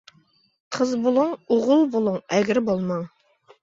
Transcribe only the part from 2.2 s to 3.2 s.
ئەگرى بولماڭ.